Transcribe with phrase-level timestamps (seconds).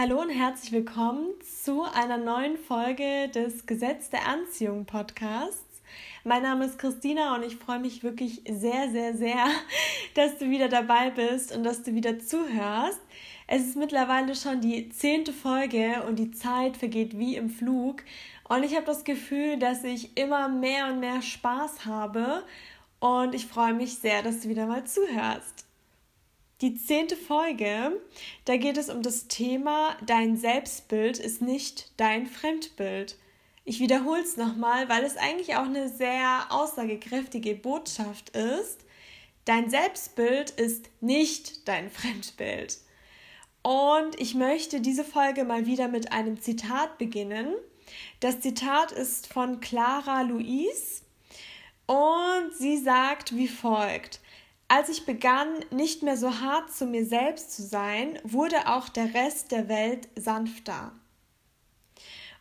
[0.00, 1.26] Hallo und herzlich willkommen
[1.62, 5.82] zu einer neuen Folge des Gesetz der Anziehung Podcasts.
[6.24, 9.44] Mein Name ist Christina und ich freue mich wirklich sehr, sehr, sehr,
[10.14, 12.98] dass du wieder dabei bist und dass du wieder zuhörst.
[13.46, 18.02] Es ist mittlerweile schon die zehnte Folge und die Zeit vergeht wie im Flug.
[18.48, 22.42] Und ich habe das Gefühl, dass ich immer mehr und mehr Spaß habe.
[23.00, 25.66] Und ich freue mich sehr, dass du wieder mal zuhörst.
[26.60, 27.98] Die zehnte Folge,
[28.44, 33.16] da geht es um das Thema, dein Selbstbild ist nicht dein Fremdbild.
[33.64, 38.84] Ich wiederhole es nochmal, weil es eigentlich auch eine sehr aussagekräftige Botschaft ist.
[39.46, 42.78] Dein Selbstbild ist nicht dein Fremdbild.
[43.62, 47.54] Und ich möchte diese Folge mal wieder mit einem Zitat beginnen.
[48.20, 51.02] Das Zitat ist von Clara Louise
[51.86, 54.19] und sie sagt wie folgt.
[54.72, 59.14] Als ich begann, nicht mehr so hart zu mir selbst zu sein, wurde auch der
[59.14, 60.92] Rest der Welt sanfter.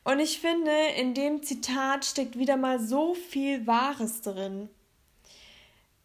[0.03, 4.69] Und ich finde, in dem Zitat steckt wieder mal so viel Wahres drin.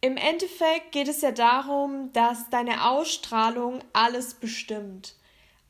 [0.01, 5.13] Im Endeffekt geht es ja darum, dass deine Ausstrahlung alles bestimmt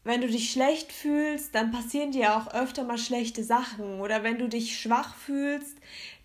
[0.05, 3.99] wenn du dich schlecht fühlst, dann passieren dir auch öfter mal schlechte Sachen.
[3.99, 5.75] Oder wenn du dich schwach fühlst,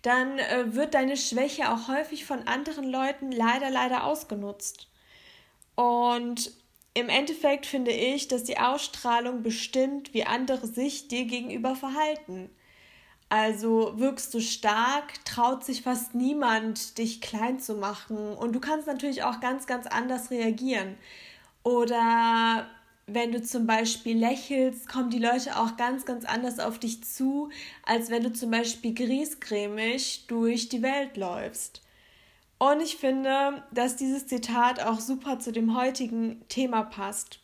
[0.03, 4.87] dann äh, wird deine Schwäche auch häufig von anderen Leuten leider, leider ausgenutzt.
[5.75, 6.51] Und
[6.93, 12.51] im Endeffekt finde ich, dass die Ausstrahlung bestimmt, wie andere sich dir gegenüber verhalten.
[13.29, 18.35] Also wirkst du stark, traut sich fast niemand, dich klein zu machen.
[18.35, 20.97] Und du kannst natürlich auch ganz, ganz anders reagieren.
[21.63, 22.67] Oder
[23.13, 27.49] wenn du zum Beispiel lächelst, kommen die Leute auch ganz, ganz anders auf dich zu,
[27.83, 31.81] als wenn du zum Beispiel griesgrämig durch die Welt läufst.
[32.57, 37.39] Und ich finde, dass dieses Zitat auch super zu dem heutigen Thema passt.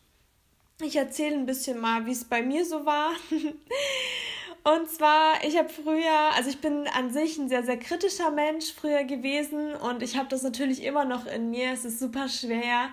[0.80, 3.12] Ich erzähle ein bisschen mal, wie es bei mir so war.
[4.68, 8.74] Und zwar, ich habe früher, also ich bin an sich ein sehr, sehr kritischer Mensch
[8.74, 11.72] früher gewesen und ich habe das natürlich immer noch in mir.
[11.72, 12.90] Es ist super schwer,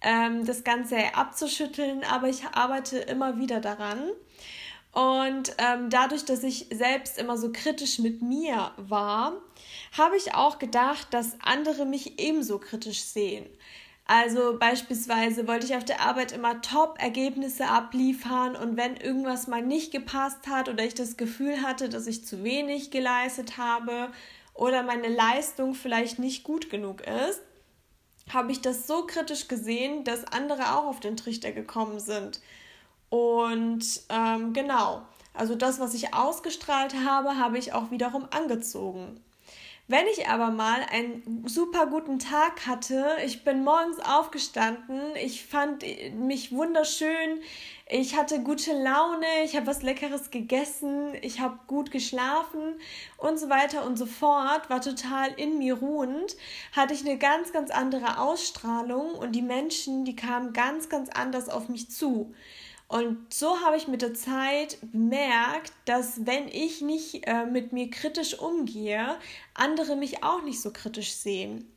[0.00, 4.08] ähm, das Ganze abzuschütteln, aber ich arbeite immer wieder daran.
[4.92, 9.34] Und ähm, dadurch, dass ich selbst immer so kritisch mit mir war,
[9.98, 13.44] habe ich auch gedacht, dass andere mich ebenso kritisch sehen.
[14.10, 19.92] Also beispielsweise wollte ich auf der Arbeit immer Top-Ergebnisse abliefern und wenn irgendwas mal nicht
[19.92, 24.08] gepasst hat oder ich das Gefühl hatte, dass ich zu wenig geleistet habe
[24.54, 27.42] oder meine Leistung vielleicht nicht gut genug ist,
[28.32, 32.40] habe ich das so kritisch gesehen, dass andere auch auf den Trichter gekommen sind.
[33.10, 35.02] Und ähm, genau,
[35.34, 39.20] also das, was ich ausgestrahlt habe, habe ich auch wiederum angezogen.
[39.90, 45.82] Wenn ich aber mal einen super guten Tag hatte, ich bin morgens aufgestanden, ich fand
[46.14, 47.40] mich wunderschön,
[47.88, 52.78] ich hatte gute Laune, ich habe was Leckeres gegessen, ich habe gut geschlafen
[53.16, 56.36] und so weiter und so fort, war total in mir ruhend,
[56.72, 61.48] hatte ich eine ganz, ganz andere Ausstrahlung und die Menschen, die kamen ganz, ganz anders
[61.48, 62.34] auf mich zu.
[62.88, 67.90] Und so habe ich mit der Zeit bemerkt, dass wenn ich nicht äh, mit mir
[67.90, 69.18] kritisch umgehe,
[69.52, 71.70] andere mich auch nicht so kritisch sehen.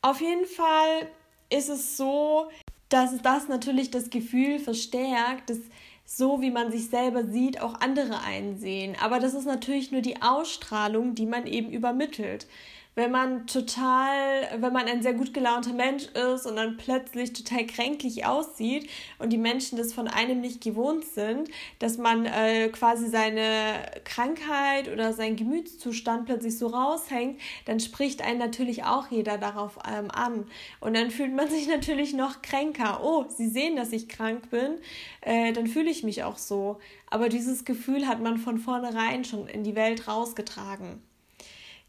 [0.00, 1.10] Auf jeden Fall
[1.50, 2.48] ist es so,
[2.88, 5.58] dass das natürlich das Gefühl verstärkt, dass
[6.06, 8.96] so wie man sich selber sieht, auch andere einsehen.
[9.00, 12.48] Aber das ist natürlich nur die Ausstrahlung, die man eben übermittelt
[12.96, 17.64] wenn man total, wenn man ein sehr gut gelaunter Mensch ist und dann plötzlich total
[17.66, 23.08] kränklich aussieht und die Menschen das von einem nicht gewohnt sind, dass man äh, quasi
[23.08, 29.78] seine Krankheit oder seinen Gemütszustand plötzlich so raushängt, dann spricht einen natürlich auch jeder darauf
[29.88, 30.46] ähm, an.
[30.80, 33.00] Und dann fühlt man sich natürlich noch kränker.
[33.04, 34.78] Oh, sie sehen, dass ich krank bin,
[35.20, 36.80] äh, dann fühle ich mich auch so.
[37.08, 41.02] Aber dieses Gefühl hat man von vornherein schon in die Welt rausgetragen.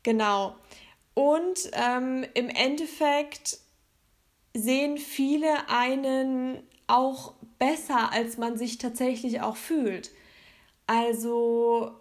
[0.03, 0.55] Genau.
[1.21, 3.59] Und ähm, im Endeffekt
[4.55, 10.09] sehen viele einen auch besser, als man sich tatsächlich auch fühlt.
[10.87, 11.91] Also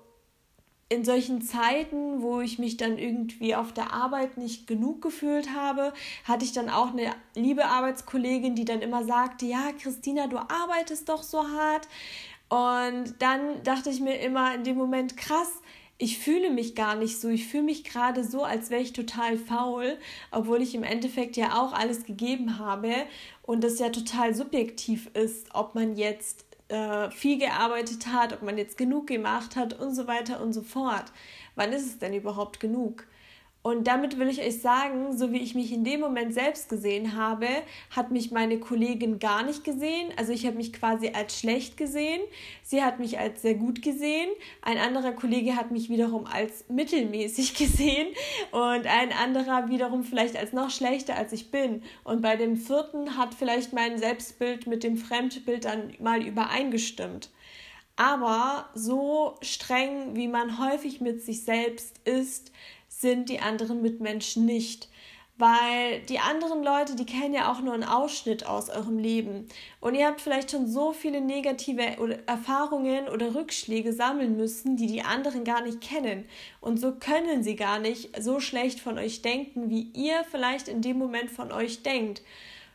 [0.89, 5.93] in solchen Zeiten, wo ich mich dann irgendwie auf der Arbeit nicht genug gefühlt habe,
[6.25, 11.11] hatte ich dann auch eine liebe Arbeitskollegin, die dann immer sagte, ja, Christina, du arbeitest
[11.11, 11.89] doch so hart.
[12.49, 15.61] Und dann dachte ich mir immer in dem Moment, krass,
[16.01, 17.29] ich fühle mich gar nicht so.
[17.29, 19.99] Ich fühle mich gerade so, als wäre ich total faul,
[20.31, 22.91] obwohl ich im Endeffekt ja auch alles gegeben habe
[23.43, 28.57] und das ja total subjektiv ist, ob man jetzt äh, viel gearbeitet hat, ob man
[28.57, 31.13] jetzt genug gemacht hat und so weiter und so fort.
[31.55, 33.07] Wann ist es denn überhaupt genug?
[33.63, 37.15] Und damit will ich euch sagen, so wie ich mich in dem Moment selbst gesehen
[37.15, 37.47] habe,
[37.91, 40.11] hat mich meine Kollegin gar nicht gesehen.
[40.17, 42.23] Also ich habe mich quasi als schlecht gesehen.
[42.63, 44.31] Sie hat mich als sehr gut gesehen.
[44.63, 48.09] Ein anderer Kollege hat mich wiederum als mittelmäßig gesehen
[48.51, 51.83] und ein anderer wiederum vielleicht als noch schlechter als ich bin.
[52.03, 57.29] Und bei dem vierten hat vielleicht mein Selbstbild mit dem Fremdbild dann mal übereingestimmt.
[57.97, 62.51] Aber so streng, wie man häufig mit sich selbst ist,
[63.01, 64.89] sind die anderen Mitmenschen nicht.
[65.39, 69.49] Weil die anderen Leute, die kennen ja auch nur einen Ausschnitt aus eurem Leben.
[69.81, 75.01] Und ihr habt vielleicht schon so viele negative Erfahrungen oder Rückschläge sammeln müssen, die die
[75.01, 76.27] anderen gar nicht kennen.
[76.61, 80.83] Und so können sie gar nicht so schlecht von euch denken, wie ihr vielleicht in
[80.83, 82.21] dem Moment von euch denkt.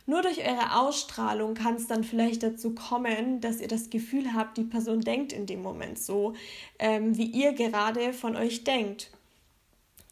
[0.06, 4.56] Nur durch eure Ausstrahlung kann es dann vielleicht dazu kommen, dass ihr das Gefühl habt,
[4.56, 6.34] die Person denkt in dem Moment so,
[6.80, 9.10] ähm, wie ihr gerade von euch denkt.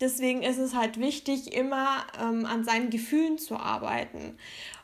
[0.00, 4.36] Deswegen ist es halt wichtig, immer ähm, an seinen Gefühlen zu arbeiten.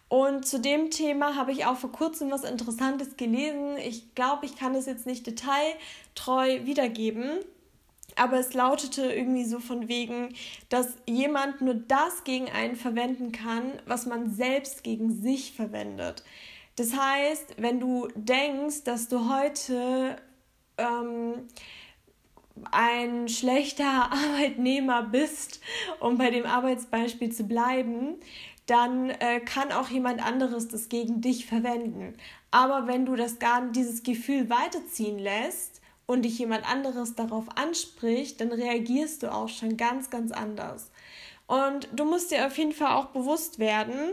[0.08, 3.76] Und zu dem Thema habe ich auch vor kurzem was Interessantes gelesen.
[3.78, 7.38] Ich glaube, ich kann es jetzt nicht detailtreu wiedergeben,
[8.16, 10.34] aber es lautete irgendwie so von wegen,
[10.68, 16.24] dass jemand nur das gegen einen verwenden kann, was man selbst gegen sich verwendet.
[16.74, 20.16] Das heißt, wenn du denkst, dass du heute
[20.76, 21.46] ähm,
[22.70, 25.60] ein schlechter Arbeitnehmer bist,
[26.00, 28.16] um bei dem Arbeitsbeispiel zu bleiben,
[28.66, 32.14] dann äh, kann auch jemand anderes das gegen dich verwenden.
[32.50, 38.40] Aber wenn du das gar dieses Gefühl weiterziehen lässt und dich jemand anderes darauf anspricht,
[38.40, 40.90] dann reagierst du auch schon ganz, ganz anders.
[41.46, 44.12] Und du musst dir auf jeden Fall auch bewusst werden,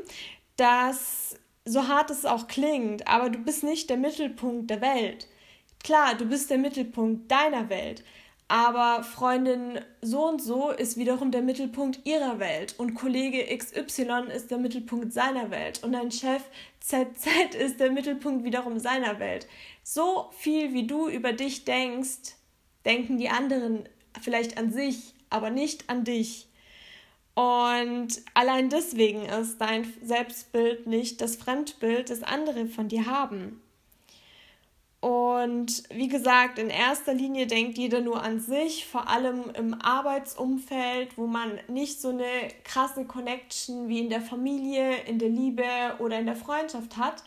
[0.56, 1.36] dass
[1.66, 5.28] so hart es auch klingt, aber du bist nicht der Mittelpunkt der Welt.
[5.84, 8.04] Klar, du bist der Mittelpunkt deiner Welt,
[8.48, 14.52] aber Freundin so und so ist wiederum der Mittelpunkt ihrer Welt und Kollege XY ist
[14.52, 16.44] der Mittelpunkt seiner Welt und dein Chef
[16.80, 19.48] ZZ ist der Mittelpunkt wiederum seiner Welt.
[19.84, 22.36] So viel wie du über dich denkst,
[22.86, 23.90] denken die anderen
[24.22, 26.48] vielleicht an sich, aber nicht an dich.
[27.36, 33.62] Und allein deswegen ist dein Selbstbild nicht das Fremdbild, das andere von dir haben.
[35.00, 41.18] Und wie gesagt, in erster Linie denkt jeder nur an sich, vor allem im Arbeitsumfeld,
[41.18, 42.26] wo man nicht so eine
[42.64, 45.64] krasse Connection wie in der Familie, in der Liebe
[46.00, 47.24] oder in der Freundschaft hat.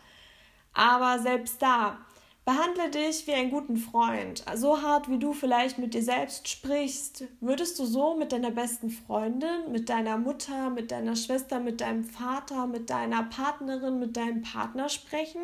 [0.73, 1.99] Aber selbst da,
[2.45, 4.45] behandle dich wie einen guten Freund.
[4.57, 8.91] So hart wie du vielleicht mit dir selbst sprichst, würdest du so mit deiner besten
[8.91, 14.43] Freundin, mit deiner Mutter, mit deiner Schwester, mit deinem Vater, mit deiner Partnerin, mit deinem
[14.43, 15.43] Partner sprechen?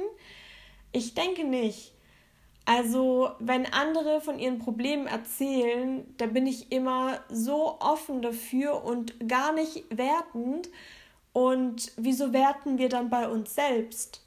[0.91, 1.96] Ich denke nicht.
[2.67, 9.29] Also, wenn andere von ihren Problemen erzählen, da bin ich immer so offen dafür und
[9.29, 10.69] gar nicht wertend.
[11.33, 14.27] Und wieso werten wir dann bei uns selbst?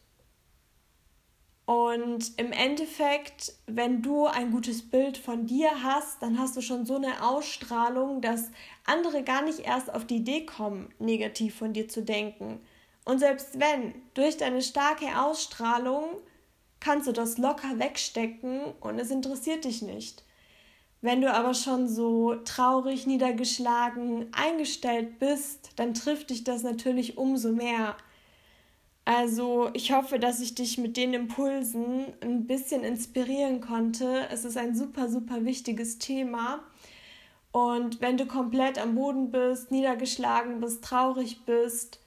[1.65, 6.85] Und im Endeffekt, wenn du ein gutes Bild von dir hast, dann hast du schon
[6.85, 8.51] so eine Ausstrahlung, dass
[8.85, 12.59] andere gar nicht erst auf die Idee kommen, negativ von dir zu denken.
[13.05, 16.05] Und selbst wenn durch deine starke Ausstrahlung
[16.79, 20.23] kannst du das locker wegstecken und es interessiert dich nicht.
[21.01, 27.53] Wenn du aber schon so traurig, niedergeschlagen, eingestellt bist, dann trifft dich das natürlich umso
[27.53, 27.95] mehr.
[29.05, 34.27] Also ich hoffe, dass ich dich mit den Impulsen ein bisschen inspirieren konnte.
[34.29, 36.59] Es ist ein super, super wichtiges Thema.
[37.51, 41.99] Und wenn du komplett am Boden bist, niedergeschlagen bist, traurig bist,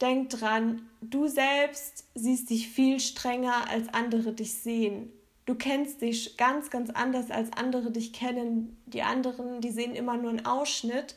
[0.00, 5.10] Denk dran, du selbst siehst dich viel strenger, als andere dich sehen.
[5.46, 8.76] Du kennst dich ganz, ganz anders, als andere dich kennen.
[8.86, 11.14] Die anderen, die sehen immer nur einen Ausschnitt.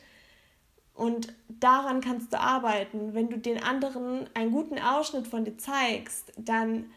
[0.93, 3.13] Und daran kannst du arbeiten.
[3.13, 6.91] Wenn du den anderen einen guten Ausschnitt von dir zeigst, dann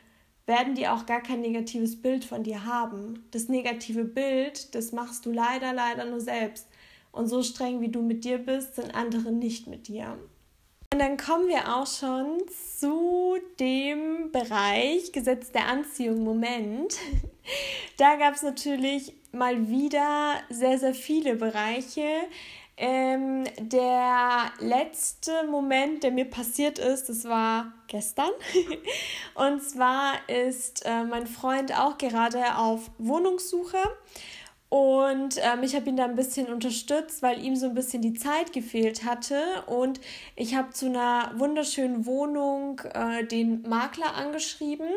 [0.47, 3.25] werden die auch gar kein negatives Bild von dir haben.
[3.31, 6.69] Das negative Bild, das machst du leider, leider nur selbst.
[7.13, 10.19] Und so streng wie du mit dir bist, sind andere nicht mit dir.
[10.93, 12.43] Und dann kommen wir auch schon
[12.79, 16.23] zu dem Bereich Gesetz der Anziehung.
[16.23, 16.97] Moment.
[17.97, 22.09] Da gab es natürlich mal wieder sehr, sehr viele Bereiche.
[22.77, 28.31] Ähm, der letzte Moment, der mir passiert ist, das war gestern.
[29.35, 33.79] Und zwar ist äh, mein Freund auch gerade auf Wohnungssuche
[34.73, 38.15] und ähm, ich habe ihn da ein bisschen unterstützt, weil ihm so ein bisschen die
[38.15, 39.37] Zeit gefehlt hatte.
[39.67, 40.01] Und
[40.35, 44.89] ich habe zu einer wunderschönen Wohnung äh, den Makler angeschrieben.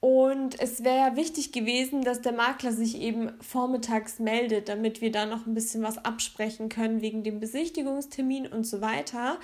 [0.00, 5.24] Und es wäre wichtig gewesen, dass der Makler sich eben vormittags meldet, damit wir da
[5.24, 9.38] noch ein bisschen was absprechen können wegen dem Besichtigungstermin und so weiter.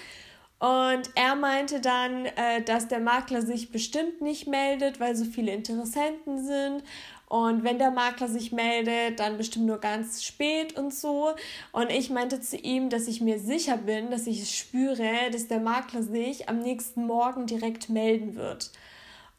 [0.59, 5.53] Und er meinte dann, äh, dass der Makler sich bestimmt nicht meldet, weil so viele
[5.53, 6.83] Interessenten sind.
[7.29, 11.35] Und wenn der Makler sich meldet, dann bestimmt nur ganz spät und so.
[11.73, 15.49] Und ich meinte zu ihm, dass ich mir sicher bin, dass ich es spüre, dass
[15.49, 18.71] der Makler sich am nächsten Morgen direkt melden wird.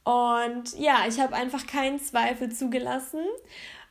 [0.03, 3.21] Und ja, ich habe einfach keinen Zweifel zugelassen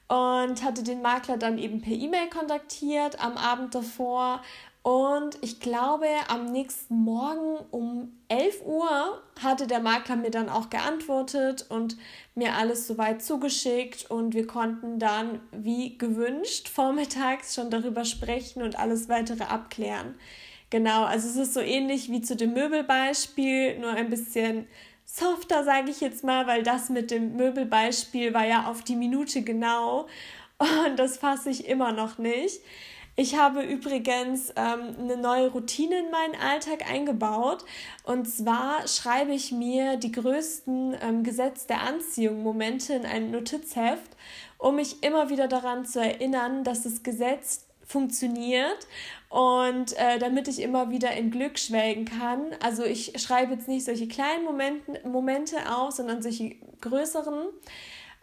[0.08, 4.42] und hatte den Makler dann eben per E-Mail kontaktiert am Abend davor
[4.86, 10.70] und ich glaube, am nächsten Morgen um 11 Uhr hatte der Makler mir dann auch
[10.70, 11.96] geantwortet und
[12.36, 14.08] mir alles soweit zugeschickt.
[14.08, 20.14] Und wir konnten dann, wie gewünscht, vormittags schon darüber sprechen und alles weitere abklären.
[20.70, 24.68] Genau, also es ist so ähnlich wie zu dem Möbelbeispiel, nur ein bisschen
[25.04, 29.42] softer, sage ich jetzt mal, weil das mit dem Möbelbeispiel war ja auf die Minute
[29.42, 30.06] genau.
[30.58, 32.60] Und das fasse ich immer noch nicht.
[33.18, 37.64] Ich habe übrigens ähm, eine neue Routine in meinen Alltag eingebaut.
[38.04, 44.10] Und zwar schreibe ich mir die größten ähm, Gesetz der Anziehung Momente in ein Notizheft,
[44.58, 48.86] um mich immer wieder daran zu erinnern, dass das Gesetz funktioniert
[49.30, 52.54] und äh, damit ich immer wieder in Glück schwelgen kann.
[52.62, 57.46] Also ich schreibe jetzt nicht solche kleinen Momenten, Momente auf, sondern solche größeren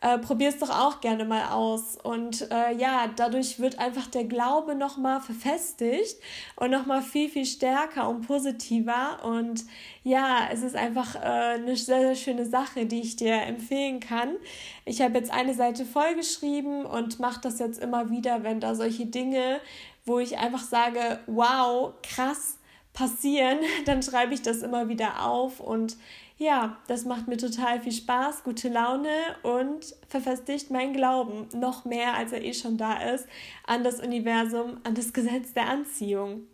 [0.03, 1.97] äh, Probier es doch auch gerne mal aus.
[2.03, 6.17] Und äh, ja, dadurch wird einfach der Glaube nochmal verfestigt
[6.57, 9.23] und nochmal viel, viel stärker und positiver.
[9.23, 9.63] Und
[10.03, 14.35] ja, es ist einfach äh, eine sehr, sehr schöne Sache, die ich dir empfehlen kann.
[14.83, 19.05] Ich habe jetzt eine Seite vollgeschrieben und mache das jetzt immer wieder, wenn da solche
[19.05, 19.61] Dinge,
[20.05, 22.57] wo ich einfach sage, wow, krass,
[22.91, 25.95] passieren, dann schreibe ich das immer wieder auf und
[26.43, 29.09] ja, das macht mir total viel Spaß, gute Laune
[29.43, 33.25] und verfestigt meinen Glauben noch mehr, als er eh schon da ist,
[33.65, 36.47] an das Universum, an das Gesetz der Anziehung.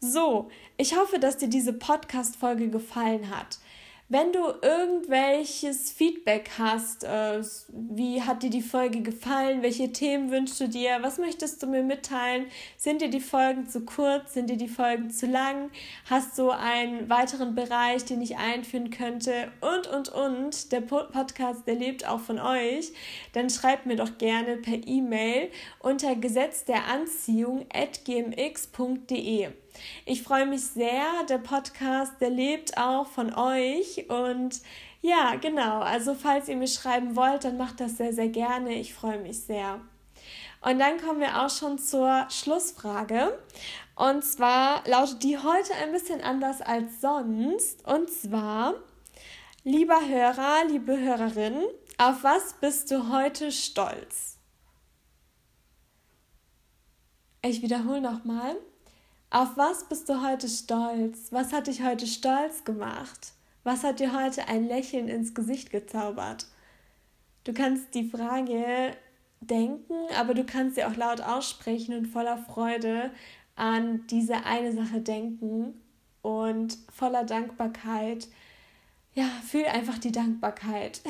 [0.00, 3.58] So, ich hoffe, dass dir diese Podcast-Folge gefallen hat.
[4.10, 7.42] Wenn du irgendwelches Feedback hast, äh,
[7.72, 11.82] wie hat dir die Folge gefallen, welche Themen wünschst du dir, was möchtest du mir
[11.82, 12.44] mitteilen,
[12.76, 15.70] sind dir die Folgen zu kurz, sind dir die Folgen zu lang,
[16.04, 21.76] hast du einen weiteren Bereich, den ich einführen könnte und, und, und, der Podcast, der
[21.76, 22.92] lebt auch von euch,
[23.32, 29.63] dann schreibt mir doch gerne per E-Mail unter Gesetz der Anziehung at gmx.de.
[30.04, 31.04] Ich freue mich sehr.
[31.28, 34.08] Der Podcast, der lebt auch von euch.
[34.08, 34.60] Und
[35.02, 35.80] ja, genau.
[35.80, 38.74] Also falls ihr mir schreiben wollt, dann macht das sehr, sehr gerne.
[38.74, 39.80] Ich freue mich sehr.
[40.60, 43.38] Und dann kommen wir auch schon zur Schlussfrage.
[43.96, 47.86] Und zwar lautet die heute ein bisschen anders als sonst.
[47.86, 48.74] Und zwar,
[49.62, 51.62] lieber Hörer, liebe Hörerin,
[51.98, 54.38] auf was bist du heute stolz?
[57.42, 58.56] Ich wiederhole nochmal.
[59.34, 61.32] Auf was bist du heute stolz?
[61.32, 63.32] Was hat dich heute stolz gemacht?
[63.64, 66.46] Was hat dir heute ein Lächeln ins Gesicht gezaubert?
[67.42, 68.96] Du kannst die Frage
[69.40, 73.10] denken, aber du kannst sie auch laut aussprechen und voller Freude
[73.56, 75.82] an diese eine Sache denken
[76.22, 78.28] und voller Dankbarkeit.
[79.14, 81.00] Ja, fühl einfach die Dankbarkeit.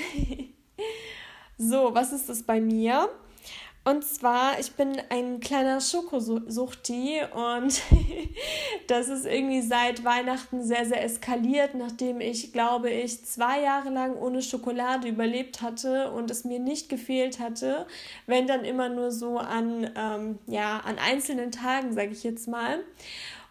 [1.58, 3.10] so, was ist das bei mir?
[3.86, 7.82] Und zwar, ich bin ein kleiner Schokosuchti und
[8.86, 14.16] das ist irgendwie seit Weihnachten sehr, sehr eskaliert, nachdem ich, glaube ich, zwei Jahre lang
[14.16, 17.86] ohne Schokolade überlebt hatte und es mir nicht gefehlt hatte,
[18.26, 22.82] wenn dann immer nur so an, ähm, ja, an einzelnen Tagen, sage ich jetzt mal.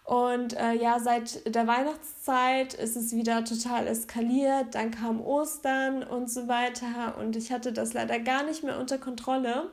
[0.04, 4.74] Und äh, ja, seit der Weihnachtszeit ist es wieder total eskaliert.
[4.74, 7.16] Dann kam Ostern und so weiter.
[7.18, 9.70] Und ich hatte das leider gar nicht mehr unter Kontrolle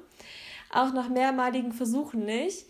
[0.73, 2.65] auch nach mehrmaligen Versuchen nicht.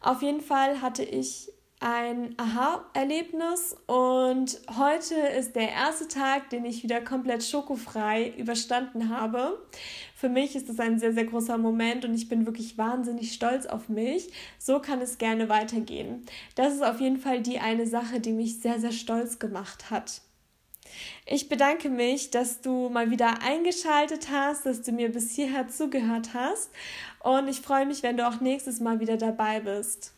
[0.00, 6.82] Auf jeden Fall hatte ich ein Aha-Erlebnis und heute ist der erste Tag, den ich
[6.82, 9.58] wieder komplett schokofrei überstanden habe.
[10.14, 13.66] Für mich ist das ein sehr, sehr großer Moment und ich bin wirklich wahnsinnig stolz
[13.66, 14.30] auf mich.
[14.58, 16.24] So kann es gerne weitergehen.
[16.54, 20.22] Das ist auf jeden Fall die eine Sache, die mich sehr, sehr stolz gemacht hat.
[21.26, 26.34] Ich bedanke mich, dass du mal wieder eingeschaltet hast, dass du mir bis hierher zugehört
[26.34, 26.70] hast
[27.20, 30.12] und ich freue mich, wenn du auch nächstes Mal wieder dabei bist.